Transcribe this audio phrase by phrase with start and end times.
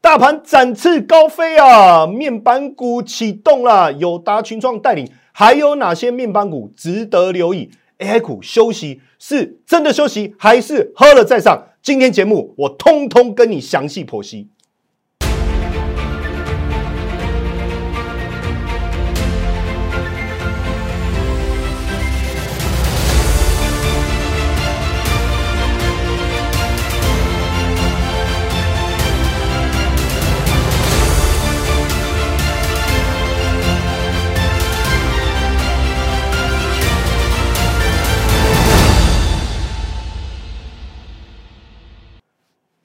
[0.00, 2.06] 大盘展翅高飞啊！
[2.06, 11.70] 面板股启动啦，友达群创带领，还有哪些面板股值得留意？AI 股休息是真的休息，还是喝了再上？
[11.82, 14.48] 今天节目我通通跟你详细剖析。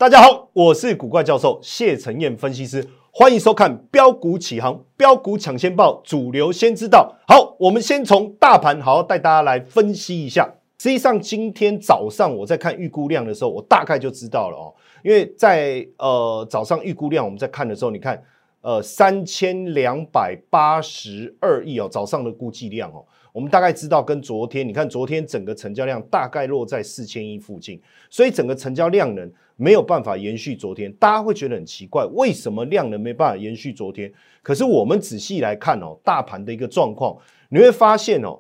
[0.04, 7.16] 大家好，我是古怪教授谢承彦分析师，欢迎收看标股起航，标股抢先报，主流先知道。
[7.26, 10.56] 好，我们先从大盘好好带大家来分析一下。
[10.78, 14.76] 实际上，今天早上我在看预估量的时候，我大概就知道了哦，
[15.06, 18.22] 因为在呃早上预估量我们在看的时候，你看
[18.60, 23.06] 呃三千两百八十二亿哦，早上的估计量哦。
[23.32, 30.92] 我们大概知道，跟昨天你看，昨天整个成交量大概落在四千亿附近，所以整个成交量能没有办法延续昨天。
[30.94, 34.12] 大家会觉得很奇怪，为什么量能没办法延续昨天？
[34.42, 37.18] 可是我们仔细来看哦，大盘的一个状况，
[37.50, 38.40] 你会发现哦，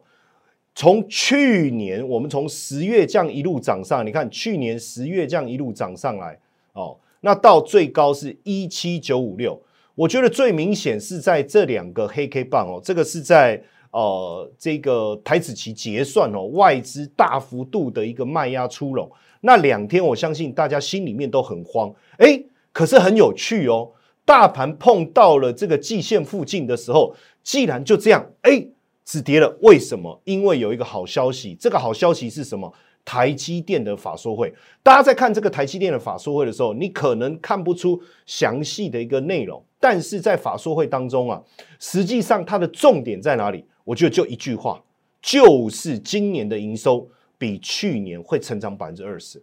[0.75, 6.39] 从去年我们从十月这样一路涨上，你看去年十月这样一路涨上来
[6.73, 9.61] 哦，那到最高是一七九五六，
[9.95, 13.64] 我觉得最明显是在这两个黑 K 棒哦，这个是在。
[13.94, 19.08] 呃，这个台子期结算哦，外资大幅度的一个卖压出笼，
[19.42, 23.92] 那两天我相信大家心里面都很慌，哎，可是很有趣哦，
[24.26, 28.66] 大盘碰到了这个季线附近的时候，既然就这样，哎，
[29.06, 30.20] 止跌了，为什么？
[30.24, 32.74] 因为有一个好消息，这个好消息是什么？
[33.06, 41.44] 台积电的法说会，大家在看这个台积电的法说会的时候，你可能看不出详细的一个内容，但是在法说会当中啊，
[41.80, 43.66] 实际上它的重点在哪里？
[43.84, 44.81] 我觉得就一句话，
[45.22, 49.41] 就是今年的营收比去年会成长百分之二十。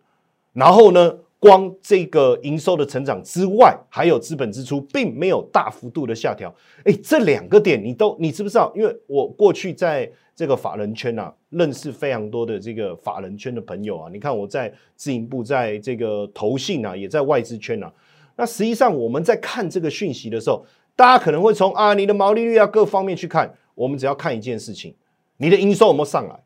[0.53, 6.53] 然后呢，光这个营收的成长之外，还有资本支出并没有大幅度的下调。
[6.85, 8.73] 哎，这两个点你都你知不知道？
[8.75, 14.11] 因为我过去在这个法人圈啊，认识非常多的这个法人圈的朋友啊。
[14.13, 17.93] 你看我在自营部，在这个投信啊，也在外资圈啊。
[18.37, 20.65] 那实际上我们在看这个讯息的时候，
[20.97, 23.55] 大家可能会从啊你的毛利率啊各方面去看。
[23.81, 24.95] 我们只要看一件事情，
[25.39, 26.39] 你的营收有没有上来？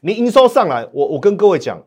[0.00, 1.80] 你营收上来，我我跟各位讲，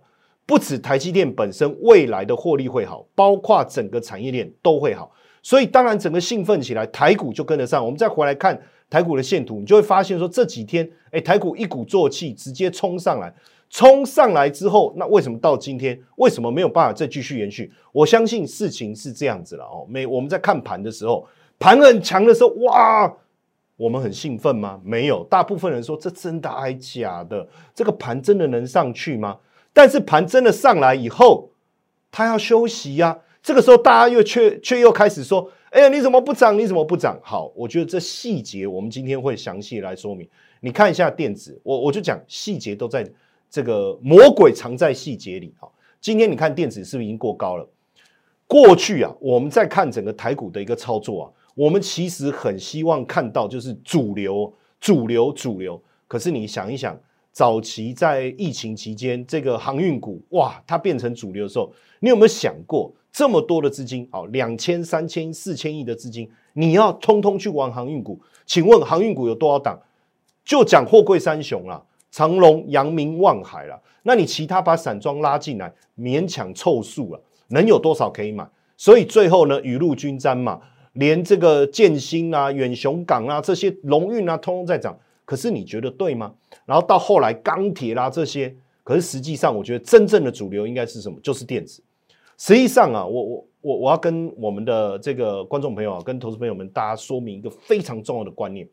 [0.46, 5.12] 不止台积电本身未来的获利会好，包括整个产业链都会好。
[5.44, 7.84] 所以当然整个兴奋起来，台股就跟得上。
[7.84, 8.58] 我们再回来看
[8.90, 13.34] 台股的线图，你就会发现说这几天，哎，台股一鼓作气直接冲上来，
[13.70, 17.70] 冲上来之后，那为什么到今天为什么没有办法再继续延续？
[17.92, 19.86] 我相信事情是这样子了哦。
[19.90, 21.28] 每我们在看盘的时候，
[21.60, 23.14] 盘很强的时候，哇！
[23.78, 24.80] 我们很兴奋吗？
[24.84, 27.48] 没有，大部分人说这真的还假的？
[27.74, 29.38] 这个盘真的能上去吗？
[29.74, 31.50] 但是盘真的上来以后，
[32.10, 33.20] 它要休息呀。
[33.44, 36.58] 这个时候大家又却却又开始说：“哎呀，你怎么不涨？
[36.58, 40.28] 你怎么不涨？”好，我觉得这细节我们今天会详细来说明。
[40.62, 43.06] 你看一下电子，我我就讲细节都在
[43.50, 45.68] 这个魔鬼藏在细节里啊。
[46.00, 47.68] 今天你看电子是不是已经过高了？
[48.48, 51.26] 过去啊，我们在看整个台股的一个操作啊。
[51.56, 55.82] 我们其实很希望看到就是主流、主流、主流。
[56.08, 56.96] 可是你想一想，
[57.32, 61.72] 早期在疫情期间，这个航运股哇，它变成主流的时候，
[62.02, 68.20] 你有没有想过，这么多的资金，哦，两千、三千、四千亿的资金，你要通通去玩航运股？
[68.46, 69.80] 请问航运股有多少档？
[70.44, 73.82] 就讲货柜三雄啦，长隆、阳明、望海了。
[74.04, 78.48] 那你其他把散装拉进来，勉强凑数了，能有多少可以买？
[78.78, 80.62] 所以最后呢，雨露均沾嘛。
[80.96, 84.98] 连这个建新啊、远雄港啊这些龙运啊，通通在涨。
[85.24, 86.32] 可是你觉得对吗？
[86.66, 91.18] 然后到后来钢铁啦这些，可是实际上我觉得真正的主流应该是什么？
[91.24, 91.82] 就是电子。
[92.38, 98.68] 实际上啊，我我我我要跟我们的这个观众朋友啊，跟投资朋友们大家说明一个非常重要的观念：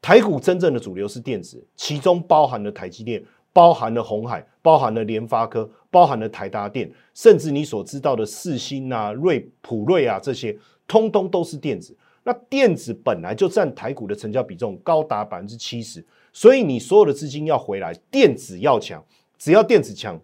[0.00, 10.56] 台股真正的主流是电子，其中包含了台积电，包含了红海，包含了联发科，包含了台达电，甚至你所知道的四星啊、瑞普瑞啊这些。
[10.90, 19.00] 通通都是电子，那电子本来就占台股的成交比重高达百分之七十，所以你所有的资金要回来，电子要强，
[19.38, 20.20] 只要电子强，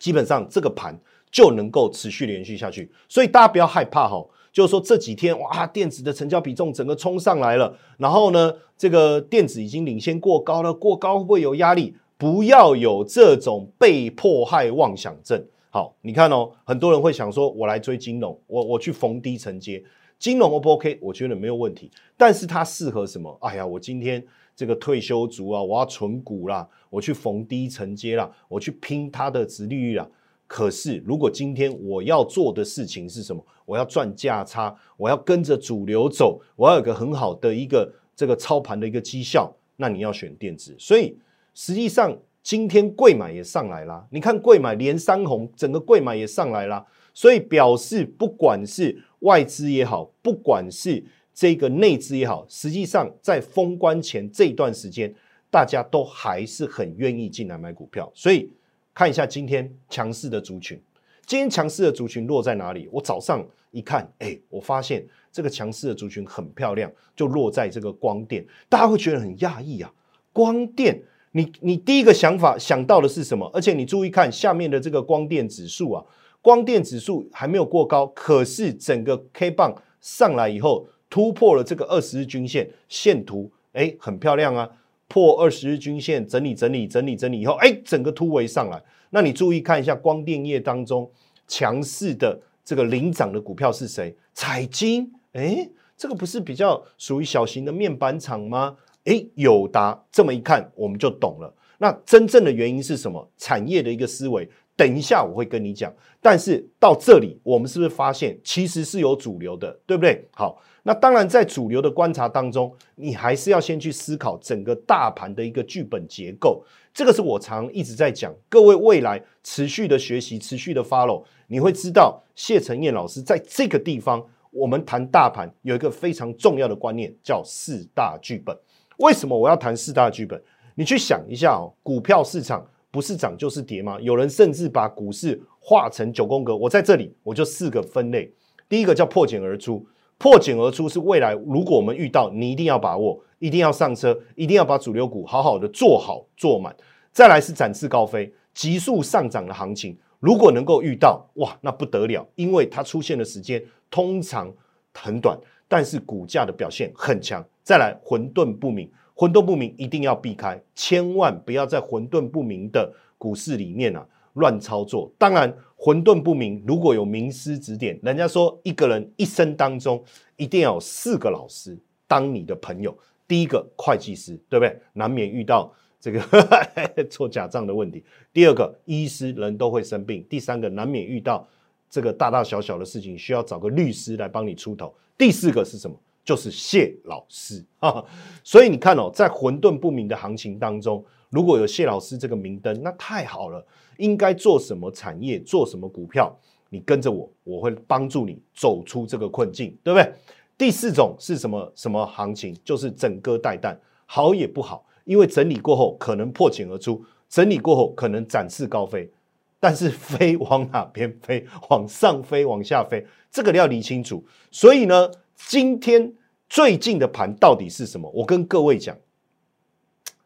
[0.00, 0.98] 基本上这个盘
[1.30, 2.90] 就能够持续连续下去。
[3.08, 11.94] 所以大家不要害怕哈，就是说这几天哇，电子的成交比重整个冲上来了，然后呢，这个电子已经领先过高了，过高会不会有压力？
[12.18, 15.46] 不要有这种被迫害妄想症。
[15.76, 19.84] 好，你看哦，很多人会想说，我来追金融，我我去逢低承接，
[20.18, 20.98] 金融 O 不 OK？
[21.02, 23.36] 我觉得没有问题，但是它适合什么？
[23.42, 30.08] 哎呀，我今天这个退休族啊，我要存股啦，我去逢低承接啦，我去拼它的值利率啦。
[30.46, 33.44] 可是如果今天我要做的事情是什么？
[33.66, 40.74] 我要赚价差，我要跟着主流走，我要有个很好的一个这个操盘的一个绩效，那你要选电子。
[40.78, 41.18] 所以
[41.52, 46.86] 实际上今天贵买也上来啦，你看贵买连三红，整个贵买也上来啦。
[47.12, 51.04] 所以表示，不管是外资也好，不管是
[51.34, 55.12] 这个内资也好，实际上在封关前这一段时间，
[55.50, 58.08] 大家都还是很愿意进来买股票。
[58.14, 58.48] 所以
[58.94, 60.80] 看一下今天强势的族群，
[61.26, 62.88] 今天强势的族群落在哪里？
[62.92, 68.46] 我早上一看，哎，我发现这个强势的族群很漂亮，就落在这个光电。
[68.68, 69.92] 大家会觉得很讶异啊，
[70.32, 71.02] 光电，
[71.36, 73.46] 你你第一个想法想到的是什么？
[73.52, 76.02] 而且你注意看下面的这个光电指数啊。
[76.40, 84.66] 光电指数还没有过高，可是整个 K 棒上来以后，突破了这个二十日均线线图，哎，很漂亮啊！
[85.08, 88.82] 破二十日均线，整理整理整理整理以后，哎，整个突围上来。
[89.10, 91.10] 那你注意看一下光电业当中
[91.46, 94.16] 强势的这个领涨的股票是谁？
[94.32, 95.68] 彩金，哎，
[95.98, 98.76] 这个不是比较属于小型的面板厂吗？
[99.06, 101.52] 哎，友达，这么一看我们就懂了。
[101.78, 103.26] 那真正的原因是什么？
[103.36, 104.48] 产业的一个思维。
[104.76, 110.22] 等一下我会跟你讲，但是到这里我们是不是发现其实是有主流的，对不对？
[110.32, 116.62] 好，那当然在主流的观察当中，你还是要先去思考整个大盘的一个剧本结构。
[116.92, 128.54] 这个是我常一直在讲，各位未来持续的学习、持续的 follow，你会知道谢承彦老师在这个地方，我们谈大盘有一个非常重要的观念，叫四大剧本。
[128.98, 130.42] 为什么我要谈四大剧本？
[130.74, 132.66] 你去想一下哦，股票市场。
[132.88, 133.98] 不是涨就是跌吗？
[134.00, 136.56] 有人甚至把股市画成九宫格。
[136.56, 138.32] 我在这里，我就四个分类。
[138.70, 146.74] 第一个叫破茧而出，破茧而出是未来如果我们遇到，你一定要把握，一定要上车，一定要把主流股好好的做好做满。
[147.12, 154.50] 再来是展翅高飞，急速上涨的行情，如果能够遇到，哇，那不得了，因为它出现的时间通常
[154.94, 155.38] 很短，
[155.68, 157.44] 但是股价的表现很强。
[157.66, 158.88] 再来混沌不明。
[159.12, 165.10] 混沌不明一定要避开，千万不要在混沌不明的股市里面啊乱操作。
[165.18, 170.00] 当然，混沌不明如果有名师指点，人家说一个人一生当中
[170.36, 171.76] 一定要有四个老师
[172.06, 172.96] 当你的朋友。
[173.26, 174.78] 第一个会计师，对不对？
[174.92, 176.22] 难免遇到这个
[177.10, 178.04] 做假账的问题。
[178.32, 180.24] 第二个医师，人都会生病。
[180.30, 181.48] 第三个难免遇到
[181.90, 184.94] 这个大大小小的事情，需要找个律师来帮你出头。
[185.18, 185.98] 第四个是什么？
[186.26, 188.04] 就是谢老师啊，
[188.42, 193.64] 所以你看哦，在混沌不明的行情当中，如果有谢老师这个明灯，那太好了。
[193.98, 196.36] 应该做什么产业，做什么股票，
[196.68, 200.12] 你跟着我，我会帮助你走出这个困境，对不对？
[200.58, 201.72] 第四种是什么？
[201.74, 202.54] 什么行情？
[202.62, 209.10] 就是整个带弹，好也不好，因为整理过后可能破茧而出，整理过后可能展翅高飞，
[209.58, 211.46] 但是飞往哪边飞？
[211.70, 214.22] 往上飞，往下飞，这个你要理清楚。
[214.50, 215.08] 所以呢？
[215.36, 216.12] 今天
[216.48, 218.10] 最近的盘到底是什么？
[218.12, 218.96] 我跟各位讲，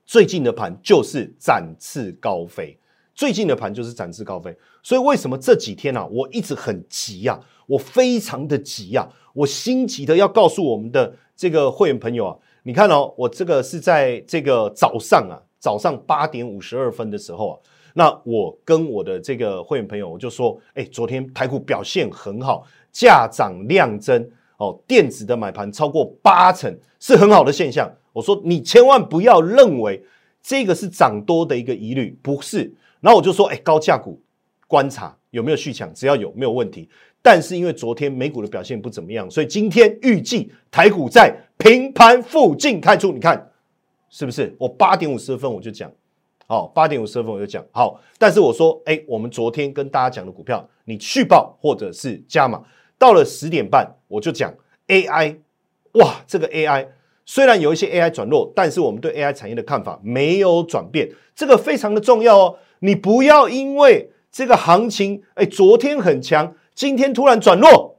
[0.06, 2.78] 最近的盘就是展翅高飞。
[3.12, 4.56] 最近的盘就是展翅高飞。
[4.82, 17.58] 所以为什么这几天啊，我一直很急呀，我非常的急呀，我心急的要告诉我们的这个会员朋友啊，你看哦，我这个是在这个早上啊，早上八点五十二分的时候啊，
[17.94, 24.31] 那我跟我的这个会员朋友我就说，哎，昨天台股表现很好，价涨量增。
[24.60, 27.90] 哦，电子的买盘超过八成是很好的现象。
[28.12, 30.05] 我说你千万不要认为
[30.43, 32.70] 这个是涨多的一个疑虑，不是。
[33.00, 34.20] 然后我就说，哎，高价股
[34.69, 36.86] 观察有没有续强，只要有没有问题。
[37.22, 43.12] 但是因为昨天美股的表现不怎么样，所以今天预计台股在平盘附近开出。
[43.12, 43.50] 你看
[44.10, 44.55] 是不是？
[44.58, 45.90] 我八点五十分我就讲，
[46.46, 47.98] 好，八点五十分我就讲好。
[48.19, 52.62] 但是我说，哎，我们昨天跟大家讲的股票，你续报或者是加码。
[53.00, 54.52] 到了十点半，我就讲
[54.88, 55.38] AI，
[55.92, 56.86] 哇，这个 AI
[57.24, 62.58] 虽然有一些 AI 转弱，但是我们对 AI 产业的看法没有转变，这个非常的重要哦。
[62.80, 67.96] 你不要因为这个行情，哎，昨天很强，今天突然转弱，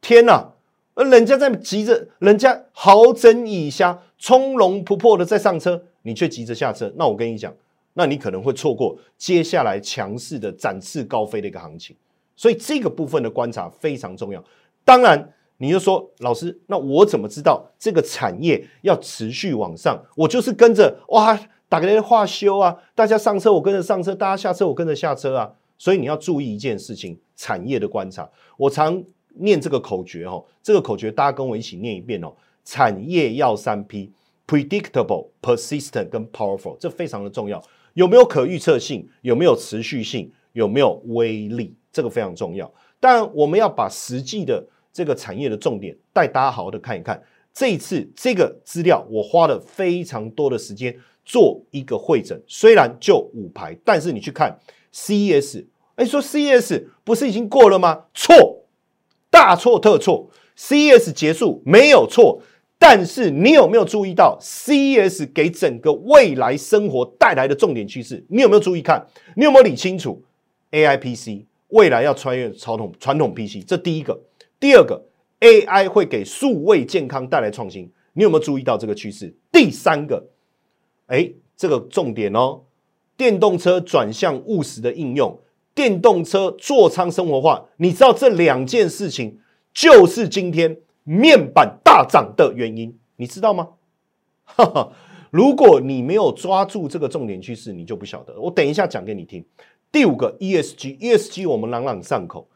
[0.00, 0.48] 天哪！
[0.94, 7.54] 而人家在急着，人家好整以暇，从容不迫的在上车，你却急着下车，那我跟你讲，
[7.94, 11.94] 那你可能会错过接下来强势的展翅高飞的一个行情。
[12.36, 14.42] 所以这个部分的观察非常重要。
[14.84, 20.02] 当然，你就说老师，那我怎么知道这个产业要持续往上？
[20.16, 25.52] 我就是跟着哇，打个电话修啊，大家上车我跟着上车，大家下车我跟着下车啊。
[25.78, 28.28] 所以你要注意一件事情：产业的观察。
[28.56, 29.02] 我常
[29.34, 32.32] 念这个口诀哦，这个口诀大家跟我一起念一遍哦。
[32.64, 37.60] 产业要三 P：predictable、persistent 跟 powerful，这非常的重要。
[37.94, 39.08] 有没有可预测性？
[39.22, 40.32] 有没有持续性？
[40.52, 41.74] 有没有威力？
[41.92, 42.72] 这个非常重要。
[42.98, 47.22] 但，我们要把实际的这个产业的重点带大家好好的看一看。
[47.52, 52.42] 这一次这个资料，我花了非常多的时间做一个会诊。
[52.46, 54.58] 虽然就五排，但是你去看
[54.94, 58.04] CES，哎，说 CES 不是已经过了吗？
[58.14, 58.64] 错，
[59.28, 60.30] 大错特错。
[60.56, 62.40] CES 结束没有错，
[62.78, 68.24] 但是你有没有注意到 CES 给整个未来生活带来的重点趋势？
[68.28, 69.06] 你有没有注意看？
[69.36, 70.22] 你有没有理清楚
[70.70, 73.66] AI PC 未来要穿越传统传统 PC？
[73.66, 74.18] 这第一个，
[74.58, 75.04] 第二个。
[75.40, 79.34] AI 会给数位健康带来创新，你有没有注意到这个趋势？
[79.50, 80.24] 第三个，
[81.06, 82.60] 哎，这个重点哦，
[83.16, 85.36] 电动车转向务实的应用，
[85.74, 89.40] 电动车座舱生活化，你知道这两件事情
[89.74, 93.70] 就是今天面板大涨的原因，你知道吗？
[94.44, 94.92] 哈哈，
[95.32, 98.40] 如果你没有抓住这个重点趋势，你就不晓得。
[98.40, 99.44] 我等一下讲给你听。
[99.92, 102.48] 第五个 ESG，ESG 我们朗朗上口。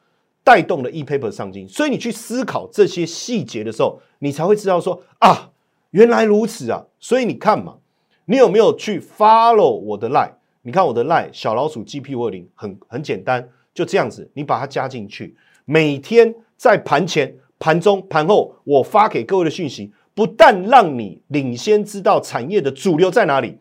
[0.42, 5.50] 带动了 ePaper 上金，所以你去思考这些细节的时候，你才会知道说啊，
[5.90, 6.86] 原来如此啊！
[7.00, 7.78] 所以你看嘛，
[8.26, 10.34] 你有没有去 follow 我的 line？
[10.62, 23.58] 你看我的 line 小老鼠 GP 五二零很很简单，就这样子，你把它加进去，每天在盘前、盘中、盘后，我发给各位的讯息，不但让你领先知道产业的主流在哪里，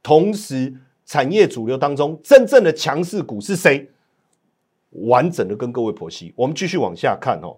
[0.00, 0.76] 同时
[1.10, 3.90] 产业主流当中真正的强势股是谁？
[4.90, 7.56] 完整的跟各位剖析，我们继续往下看哦。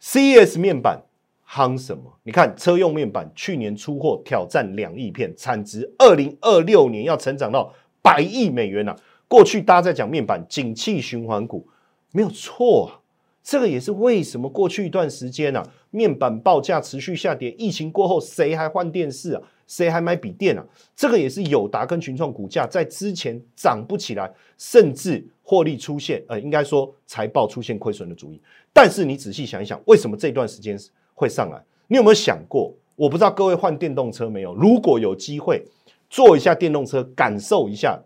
[0.00, 1.02] C S 面板
[1.46, 2.04] 夯什么？
[2.22, 8.96] 你看车用面板去年出货挑战两亿片，产值二零二六年要成长到百亿美元呐。
[9.28, 11.68] 过去大家在讲面板景气循环股，
[12.12, 13.04] 没有错啊。
[13.42, 17.50] 这个也是为什么过去一段时间啊，面板报价持续下跌。
[17.58, 19.42] 疫情过后，谁还换电视啊？
[19.66, 20.64] 谁还买笔电啊？
[20.94, 28.40] 这个也是友达跟群创股价在之前涨不起来，甚至获利出现，呃，应该说财报出现亏损的主意。
[28.72, 30.78] 但是你仔细想一想，为什么这段时间
[31.14, 31.62] 会上来？
[31.88, 32.74] 你有没有想过？
[32.94, 34.54] 我不知道各位换电动车没有？
[34.54, 35.62] 如果有机会
[36.08, 38.00] 坐一下电动车，感受一下，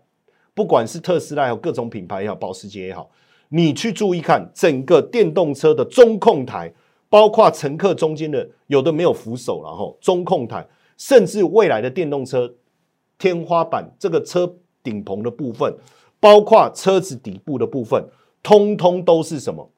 [0.53, 3.09] 不管是特斯拉有各种品牌也好，保时捷也好。
[3.49, 6.73] 你去注意看整个电动车的中控台，
[7.09, 10.65] 包括乘客中间的有的没有扶手，然后中控台，
[11.01, 12.53] 甚至未来的电动车
[13.17, 15.75] 天花板这个车顶棚的部分，
[16.19, 18.07] 包括车子底部的部分，
[18.43, 19.71] 通通都是什么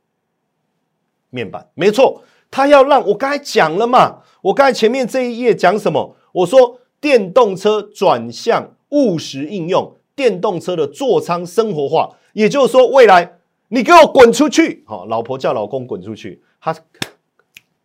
[1.29, 1.69] 面板？
[1.75, 6.17] 没错，它要让我刚才讲了嘛，我刚才前面这一页讲什么？
[6.33, 13.39] 我说电动车转向务实应用，电动车的座舱生活化，也就是说未来。
[13.69, 14.83] 你给我滚出去！
[14.85, 16.75] 好，老婆叫老公滚出去，他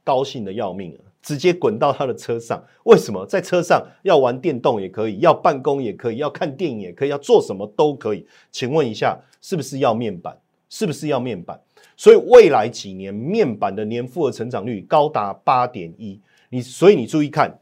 [0.03, 2.65] 高兴的要命啊，直接滚到他的车上。
[2.85, 3.27] 为什么？
[3.27, 8.27] 在车上要玩电动也可以，要办公也可以，要看电影也可以，要做什么都可以。
[8.51, 10.35] 请问一下，是不是要面板？
[10.71, 11.61] 是不是要面板？
[11.99, 16.19] 所以未来几年面板的年复合成长率高达八点一。
[16.49, 17.61] 你所以你注意看，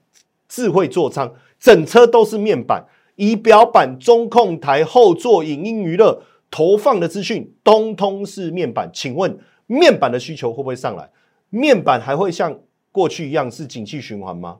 [0.48, 2.84] 智慧座舱整车都是面板，
[3.16, 6.22] 仪表板、中控台、后座、影音娱乐。
[6.48, 11.10] 投放的资讯通通是面板，请问面板的需求会不会上来？
[11.50, 12.60] 面板还会像
[12.96, 14.58] 过去一样是景气循环吗？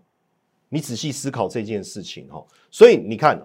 [0.69, 2.47] 你仔细思考这件事情哦。
[2.71, 3.41] 所以你看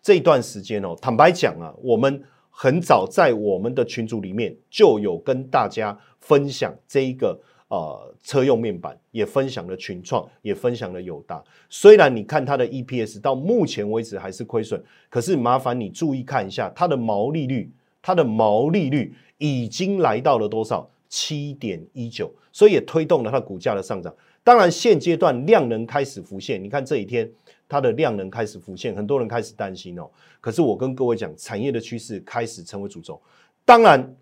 [0.00, 7.36] 这段时间哦，坦白讲啊，我们很早在我们的群组里面就有跟大家分享这一个。
[7.72, 11.42] 呃，车用面板也分享了群创，也分享了友达。
[11.70, 20.86] 虽然你看它的 EPS 到目前为止还是亏损，可是麻烦你注意看一下它的毛利率，它的毛利率已经来到了多少？
[21.12, 24.14] 七点一九，所以也推动了它股价的上涨。
[24.42, 27.30] 当然，现阶段量能开始浮现，你看这几天
[27.68, 30.08] 它的量能开始浮现，很多人开始担心哦。
[30.40, 33.20] 可是我跟各位讲，产业的趋势开始成为主轴。
[33.62, 34.16] 当然，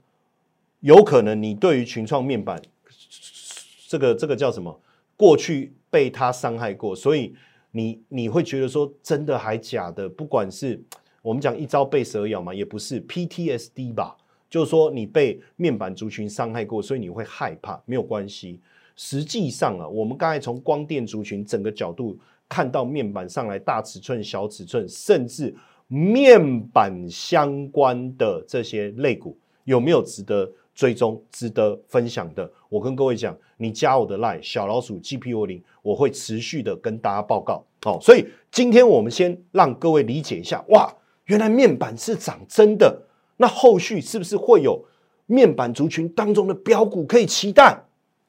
[0.80, 2.61] 有可能你对于群创面板。
[3.87, 4.80] 这个这个叫什么？
[5.16, 7.32] 过去被它伤害过，所以
[7.70, 10.09] 你你会觉得说真的还假的？
[10.09, 10.82] 不管是
[11.23, 14.16] 我们讲一朝被蛇咬嘛，也不是 PTSD 吧？
[14.50, 17.80] 就是说你被面板族群伤害过，所以你会害怕。
[17.87, 18.61] 没有关系，
[18.97, 25.54] 实际上啊，我们刚才从光电族群整个角度看到面板上来大尺寸、小尺寸，甚至
[25.87, 30.50] 面板相关的这些类股，有没有值得？
[30.73, 37.62] 追踪值得分享的，我跟各位讲，你加我的 line 小老鼠 G P O 零，我会持续的跟大家报告。
[37.83, 40.90] 好，所以今天我们先让各位理解一下，哇，
[41.26, 42.99] 原来面板是涨真的，
[43.40, 44.85] 那后续是不是会有
[45.25, 47.82] 面板族群当中的标股可以期待？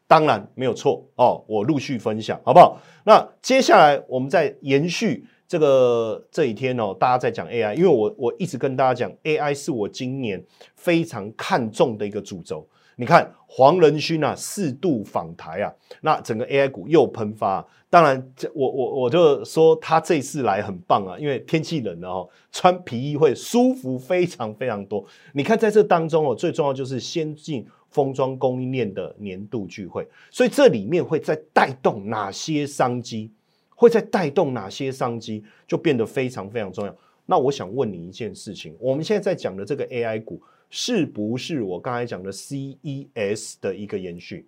[0.08, 2.80] 当然没有错哦，我陆续分享好不好？
[3.04, 10.42] 那接下来我们再延续这个这几天哦，大家在讲 AI，因为我我一直跟大家讲 AI 是我今年
[10.76, 12.66] 非常看重的一个主轴。
[12.96, 17.66] 你看黄仁勋啊，四度访台啊，那整个 AI 股又喷发。
[17.90, 25.06] 当然，这我我我就说他这次来很棒啊，因为天气冷了哦，穿皮衣会舒服非常非常多。
[25.34, 33.32] 你看在这当中哦，最重要就是先进封装供应链的年度聚会，所以这里面会在带动哪些商机？
[33.76, 35.44] 会在带动哪些商机？
[35.68, 36.96] 就变得非常非常重要。
[37.26, 40.42] 那我想问你一件事情：我们现在在讲的这个 AI 股。
[40.72, 44.48] 是不是我刚才讲的 CES 的一个延续？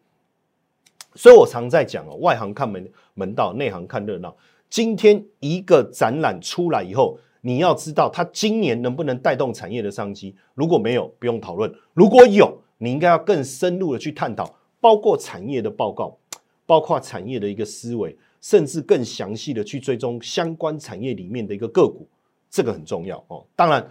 [1.16, 4.36] 所以我常在讲哦，外行看门门道，内行看热闹。
[4.70, 10.34] 今天一个展览出来以后，你要知道它今年能不能带动产业的商机。
[10.56, 16.18] 如果没有，不用讨论；如果有，你应该要更深入的去探讨，包括产业的报告，
[16.66, 22.08] 包括产业的一个思维，甚至更详细的去追踪相关产业里面的一个个股，
[22.50, 23.46] 这个很重要哦。
[23.58, 23.86] 当然。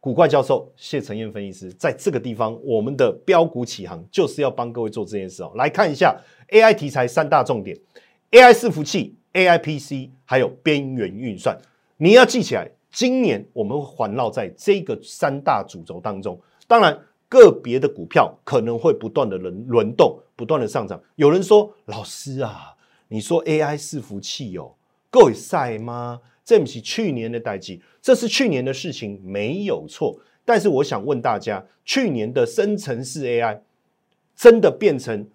[0.00, 5.50] 古怪教授谢承彦分析师在这个地方，我们的标股起航就是要帮各位做这件事哦。
[5.56, 6.16] 来看一下
[6.50, 7.76] AI 题材三大重点
[8.30, 11.58] ：AI 伺服器、AI PC，还有边缘运算。
[11.96, 16.40] 你要记起来，今年我们会环绕在这个三大主轴当中。
[16.68, 16.96] 当然，
[17.28, 21.02] 个别的股票可能会不断的轮轮动，不断的上涨。
[21.16, 22.76] 有人说：“老师啊，
[23.08, 24.76] 你说 AI 伺服器哦，
[25.10, 30.18] 够晒吗？”这不是去年的代际，这是去年的事情，没有错。
[30.46, 33.60] 但是我想问大家，去年的生成式 AI
[34.34, 35.28] 真的变成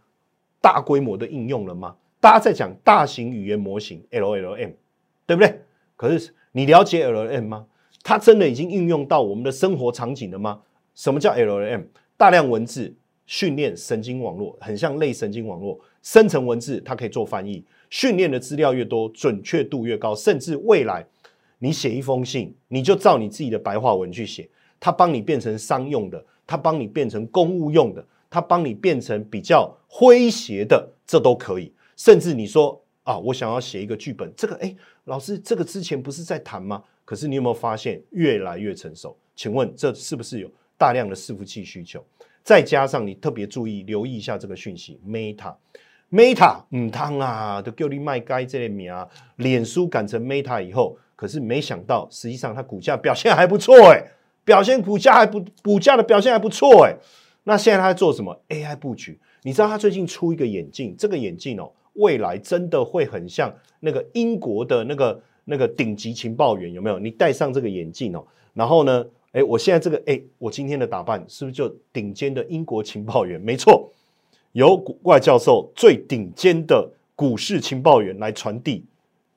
[0.59, 1.95] 大规模的应用了吗？
[2.19, 4.71] 大家在讲大型语言模型 LLM，
[5.27, 5.61] 对不对？
[5.95, 7.67] 可是你了解 LLM 吗？
[8.01, 10.61] 它真的已经应用到我们的生活场景了吗？
[10.95, 11.83] 什么叫 LLM？
[12.17, 12.91] 大量文字
[13.27, 17.63] 训练神经网络，很像类神经网络，生成文字它可以做翻译。
[17.93, 21.05] 训练的资料越多，准确度越高，甚至未来
[21.59, 31.71] 你写一封信，你就照你自己的白话文去写，它帮你变成商用的，它帮你变成公务用的，它帮你变成比较诙谐的，这都可以。
[31.95, 36.83] 甚至你说啊，我想要写一个剧本，这个哎，老师，这个之前不是在谈吗？
[37.05, 39.15] 可是你有没有发现越来越成熟？
[39.35, 42.03] 请问这是不是有大量的伺服器需求？
[42.41, 45.53] 再加上你特别注意留意一下这个讯息，Meta。
[46.13, 49.07] Meta 唔汤啊，都叫你卖该这类名啊。
[49.37, 53.99] 脸书改成 Meta 以后，可是没想到，实际上它股价表现还不错哎，
[54.45, 56.95] 表现股价还不股价的表现还不错哎。
[57.45, 59.19] 那现在它在做什么 AI 布局？
[59.41, 66.99] 你知道它最近出一个眼镜，这个眼镜哦，未来真的会很像那个英国的那个那个顶级情报员，有没有？
[66.99, 68.23] 你戴上这个眼镜哦，
[68.53, 73.41] 然后呢，哎，我现在这个哎，我今天的打扮是不是就顶尖的英国情报员？
[73.41, 73.91] 没错。
[74.53, 78.85] 由古怪教授最顶尖的股市情报员来传递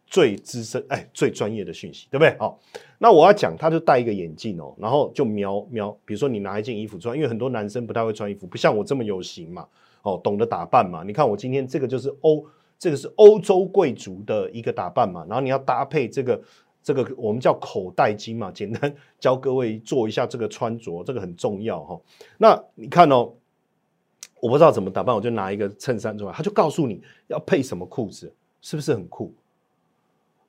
[0.07, 2.37] 最资深、哎最专业的讯息，对不对？
[2.39, 2.59] 好，
[2.99, 9.67] 那我要讲，他就戴一个眼镜哦，然后就瞄瞄，比如说你拿一件衣服穿，因为很多男生不太会穿衣服，不像我这么有型嘛，
[10.03, 11.03] 哦，懂得打扮嘛。
[11.03, 12.45] 你看我今天这个就是欧，
[12.79, 16.41] 这个是欧洲贵族的一个打扮嘛，然后你要搭配这个
[16.83, 22.01] 这个我们叫口袋巾嘛，简单 教各位做一下这个穿着，这个很重要哈。
[22.37, 23.33] 那你看哦。
[24.41, 29.33] 我不知道怎么打扮，我就拿一个衬衫出来，他就告诉你要配什么裤子，是不是很酷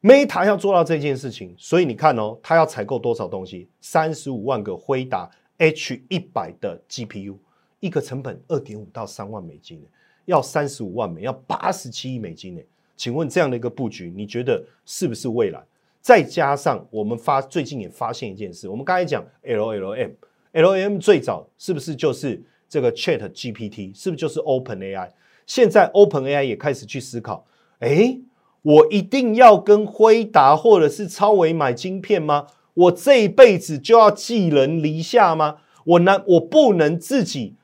[0.01, 3.67] ？Meta 要做到这件事情，所以你看哦，他要采购多少东西？
[3.79, 7.35] 三十五万个辉达 H 一百的 GPU，
[7.79, 9.81] 一个成本二点五到三万美金
[10.25, 12.61] 要三十五万美，要八十七亿美金呢。
[12.95, 15.63] 请问这样的一个布局，你觉得是不是未来？
[16.01, 22.43] 再加上我们发最近也发现一件事，我们刚才讲 LLM，LLM 最早是不是就是？
[22.69, 25.11] 这个 Chat GPT 是不是就是 Open AI？
[25.45, 27.45] 现在 Open AI 也开始去思考，
[27.79, 28.19] 哎，
[28.61, 32.47] 我一定要跟辉达或者是超维买晶片吗？
[32.73, 35.57] 我这一辈子就要寄人篱下吗？
[35.85, 37.55] 我难，我不能自己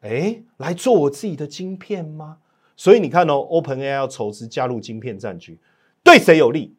[0.00, 2.38] 哎来做我自己的晶片吗？
[2.76, 5.58] 所以你看哦，Open AI 要筹资加入晶片战局，
[6.04, 6.74] 对谁有利？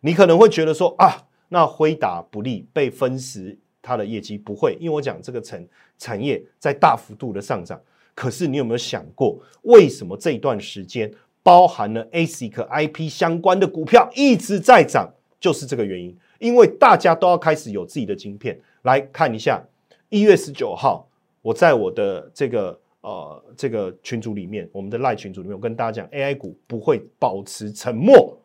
[0.00, 3.58] 你可能会觉得说啊，那辉达不利，被分食。
[3.82, 5.66] 它的业绩不会，因为我讲这个产
[5.98, 7.80] 产业在大幅度的上涨。
[8.14, 11.10] 可是你有没有想过，为什么这一段时间
[11.42, 15.10] 包含了 ASIC IP 相关的股票一直在涨？
[15.38, 18.60] 就是这个原因，因为大家都要开始有自己的晶片。
[18.82, 19.62] 来看一下，
[20.10, 21.08] 一月十九号，
[21.40, 28.36] 我在我的这个呃这个群组里面，我们的赖群组里面，我跟大家讲，AI 股不会保持沉默，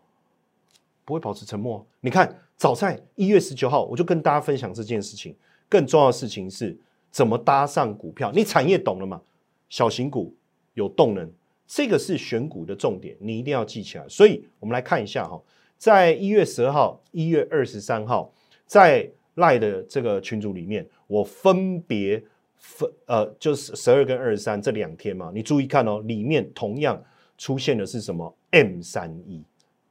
[1.04, 1.86] 不会保持沉默。
[2.00, 2.34] 你看。
[2.58, 5.36] 早在一月十九号，我就跟大家分享这件事情。
[5.68, 6.78] 更重要的事情是，
[7.12, 8.32] 怎么搭上股票？
[8.32, 9.22] 你产业懂了吗？
[9.68, 10.34] 小型股
[10.74, 11.30] 有动能，
[11.66, 14.08] 这个是选股的重点，你一定要记起来。
[14.08, 15.42] 所以，我们来看一下哈，
[15.78, 18.32] 在一月十二号、一月二十三号，
[18.66, 22.24] 在赖的这个群组里面，我分别
[22.56, 27.04] 分呃，就是十二跟二十三这两天嘛，你注意看哦，里面同样
[27.38, 29.44] 出现的是什么？M 三一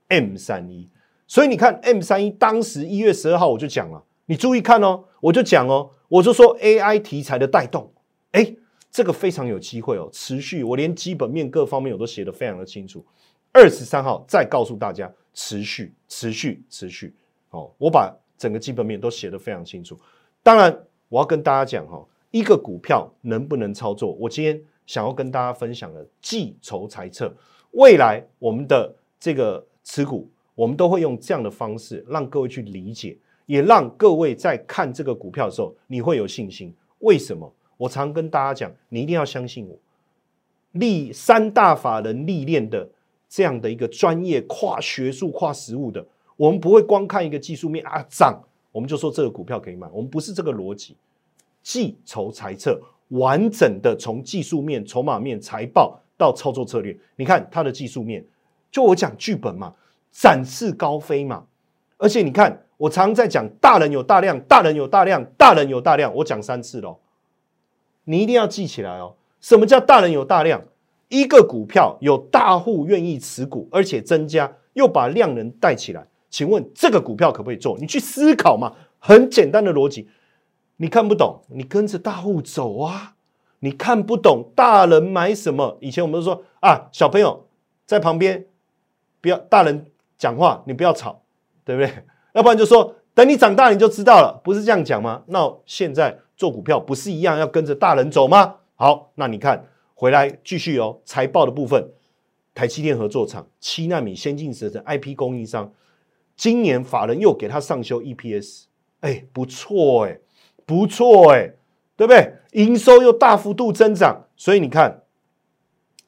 [0.09, 0.89] ，M 三一。
[1.35, 7.93] 所以你看 M 三一，当时一月十二号我就讲了，你注意看哦，我就讲哦，我就说 AI 题材的带动，
[8.31, 8.55] 哎，
[8.89, 13.05] 这个非常有机会哦，持续，我连基本面各方面我都写得非常的清楚。
[13.53, 17.13] 二十三号再告诉大家，持续，持续，持续，
[17.51, 19.99] 哦，我把整个基本面都写得非常清楚。
[20.41, 27.35] 当然，我要跟大家讲哈，一个股票能不能操作，我今天想要跟大家分享的计筹猜测，
[27.73, 30.31] 未来我们的这个持股。
[30.55, 36.73] 我们都会用这样的方式让各位去理解，也让各位在看这个股票的时候，你会有信心。
[37.01, 37.53] 为什么？
[37.77, 39.77] 我常跟大家讲，你一定要相信我。
[40.73, 42.89] 历三大法人历练的
[43.29, 46.05] 这样的一个专业、跨学术、跨实务的，
[46.37, 48.41] 我们不会光看一个技术面啊涨，
[48.71, 49.89] 我们就说这个股票可以买。
[49.93, 50.97] 我们不是这个逻辑，
[51.63, 56.97] 计筹猜测，完整的从技术面、筹码面、财报到操作策略。
[57.17, 58.25] 你看它的技术面，
[58.71, 59.75] 就我讲剧本嘛。
[60.15, 61.47] 展翅高飞嘛，
[61.99, 67.01] 而且你看，我常在讲大人有大量，大人有大量，大人有大量，我讲三次喽，
[68.05, 69.17] 你一定要记起来哦。
[69.41, 70.63] 什么叫大人有大量？
[71.09, 77.77] 一个股票有大户愿意持股，而且增加，又把量能带起来，请问这个股票可不可以做？
[77.79, 80.09] 你去思考嘛，很简单的逻辑。
[80.77, 83.17] 你看不懂，你跟着大户走啊。
[83.59, 85.77] 你看不懂大人买什么？
[85.81, 87.49] 以前我们都说啊，小朋友
[87.85, 88.47] 在旁边，
[89.21, 89.87] 不要大人。
[90.17, 91.23] 讲话你不要吵，
[91.65, 91.93] 对不对？
[92.35, 95.23] 要不然就说等你长大你就知道了，不是这样讲吗？
[95.27, 98.57] 那现在做股票不是一样要跟着大人走吗？
[98.75, 101.01] 好，那你看回来继续哦。
[101.05, 101.91] 财报的部分，
[102.55, 105.73] 台积电合作厂七纳米先进制程 IP 供应商，
[106.35, 108.65] 今年法人又给他上修 EPS，
[109.01, 110.19] 哎，不错哎，
[110.67, 111.53] 不错哎，
[111.97, 112.35] 对不对？
[112.53, 115.03] 营收又大幅度增长，所以你看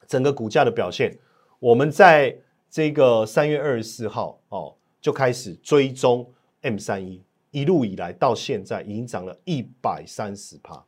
[0.05, 1.17] 整个股价的表现，
[1.59, 2.39] 我们在。
[2.77, 10.85] 这个三月二十四号哦，就开始追踪 M 三一，一路以来到现在已经涨了一百三十趴，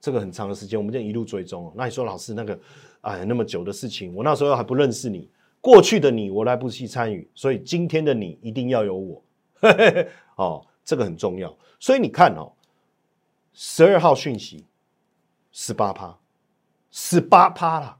[0.00, 1.72] 这个很长的时间，我们就一路追踪。
[1.76, 2.58] 那你说老师那个
[3.02, 9.22] 哎那么久的事情，我那时候还不认识你，过去的你我来不及参与，所以今天的你一定要有我
[9.60, 11.56] 嘿嘿 哦，这个很重要。
[11.78, 12.50] 所以你看哦，
[13.52, 14.66] 十二号讯息
[15.52, 16.18] 十八趴，
[16.90, 17.99] 十八趴了。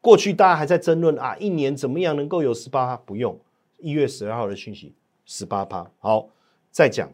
[0.00, 2.96] 过去大家还在争论啊，一年怎么样能够有十八趴？
[2.96, 3.38] 不用，
[3.78, 4.94] 一月十二号的讯息，
[5.26, 5.90] 十八趴。
[5.98, 6.28] 好，
[6.70, 7.10] 再讲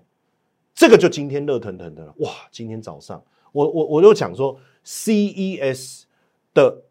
[0.74, 2.14] 这个就今天热腾腾的了。
[2.18, 6.02] 哇，今天早上我我我都讲说，CES
[6.52, 6.82] 的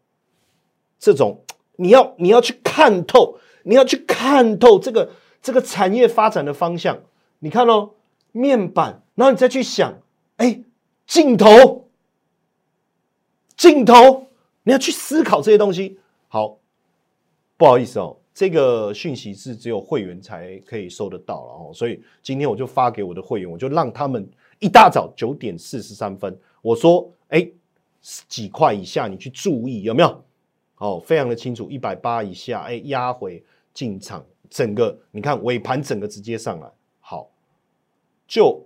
[0.98, 1.44] 这种
[1.76, 7.02] 你要你要去看透，你要去看透这个这个产业发展的方向。
[7.38, 7.90] 你看哦，
[8.32, 10.00] 面板，然后你再去想，
[10.36, 10.62] 哎，
[11.06, 11.88] 镜头，
[13.56, 14.23] 镜头。
[14.64, 15.98] 你要去思考这些东西。
[16.26, 16.58] 好，
[17.56, 27.48] 不好意思哦，这个讯息是只有会员才可以收得到了哦，所以今天我就发给我的会员，我就让他们一大早九点四十三分，我说，哎，
[28.28, 30.24] 几块以下你去注意有没有？
[30.78, 37.30] 哦，非常的清楚，一百八以下，哎，压回进场，整个你看尾盘整个直接上来，好，
[38.26, 38.60] 就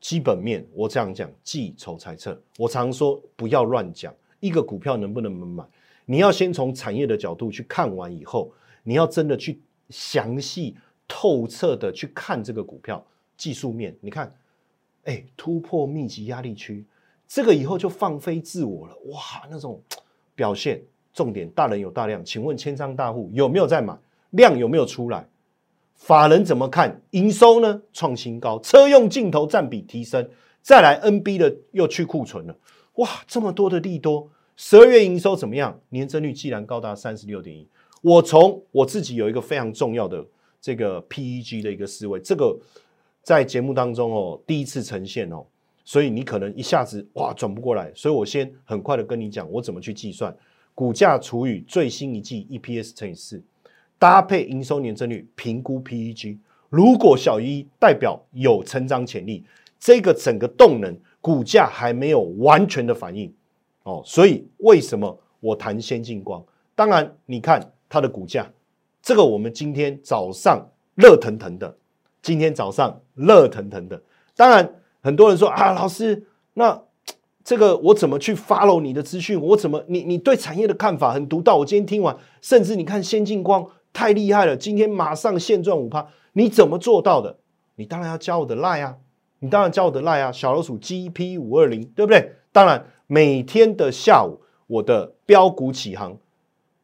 [0.00, 4.14] 基本面我这样讲，计筹猜测，我常说不要乱讲。
[4.40, 5.64] 一个股票能不能买？
[6.04, 13.04] 你要先从产业的角度去看完以后，你要真的去详细透彻的去看这个股票
[13.36, 13.94] 技术面。
[14.00, 14.34] 你看，
[15.04, 16.84] 哎，突破密集压力区，
[17.26, 18.94] 这个以后就放飞自我了。
[19.06, 19.82] 哇，那种
[20.34, 20.80] 表现，
[21.12, 22.24] 重点大人有大量。
[22.24, 23.96] 请问千仓大户有没有在买？
[24.30, 25.26] 量有没有出来？
[25.94, 27.02] 法人怎么看？
[27.10, 27.82] 营收呢？
[27.92, 30.30] 创新高，车用镜头占比提升，
[30.62, 32.56] 再来 NB 的又去库存了。
[32.98, 35.80] 哇，这么多的利多，十二月营收怎么样？
[35.90, 37.64] 年增率既然高达三十六点一，
[38.02, 40.26] 我从我自己有一个非常重要的
[40.60, 42.58] 这个 PEG 的一个思维，这个
[43.22, 45.46] 在节目当中哦第一次呈现哦，
[45.84, 50.36] 所以你可能一下子哇转不过来，所以我先很快的跟你讲我怎么去计算
[50.74, 53.40] 股价除以最新一季 EPS 乘以四，
[53.96, 56.36] 搭配营收年增率评估 PEG，
[56.68, 59.44] 如果小于一代表有成长潜力，
[59.78, 60.98] 这个整个动能。
[61.20, 63.32] 股价还没有完全的反应
[63.82, 66.42] 哦，所以为什么我谈先进光？
[66.74, 68.50] 当然，你看它的股价，
[69.02, 71.76] 这个我们今天早上热腾腾的，
[72.22, 74.00] 今天早上热腾腾的。
[74.36, 76.82] 当然，很多人说啊，老师，那
[77.42, 79.40] 这个我怎么去 follow 你的资讯？
[79.40, 81.56] 我怎么你你对产业的看法很独到？
[81.56, 87.38] 我今天听完，甚至你看先进光太厉害了，今天马上现赚五趴，你怎么做到的？
[87.76, 88.96] 你当然要加我的 line 啊，
[89.40, 92.32] 你当然加我的 line 啊，小老鼠 GP 五二零，对不对？
[92.52, 96.16] 当然每天的下午，我的标股起航，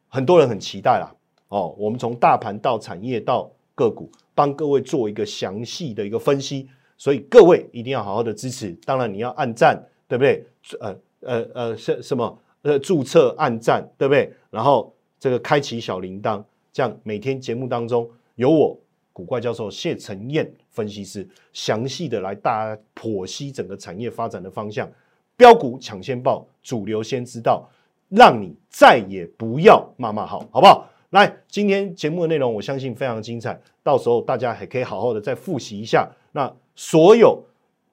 [0.07, 1.13] 很多人很期待啦。
[1.49, 8.71] 哦，我们从大盘到产业到个股，帮各位做一个详细的一个分析，所以各位一定要好好的支持。
[8.85, 10.45] 当然你要按赞，对不对？
[10.79, 12.39] 呃呃呃，什什么？
[12.63, 14.33] 呃，注册按赞，对不对？
[14.49, 18.75] 然后这个开启小铃铛，这样每天节目当中有我
[19.13, 24.91] 古怪教授谢承彦分析师详细的来大家剖析整个产业发展的方向，
[25.37, 27.67] 标股抢先报，主流先知道，
[28.09, 30.85] 让你再也不要骂骂好，好不好？
[31.11, 36.11] 来，今天节目的内容我相信非常精彩，到时候大家还可以好好的再复习一下。
[36.33, 37.41] 那所有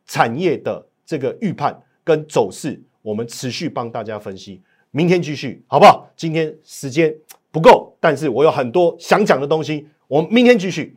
[0.04, 4.60] 产业的这个预判跟走势，我们持续帮大家分析。
[4.90, 6.10] 明天继续，好不好？
[6.16, 7.14] 今天时间
[7.52, 10.96] 不够，但是我有很多想讲的东西，我们明天继续。